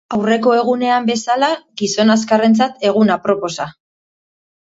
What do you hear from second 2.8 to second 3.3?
egun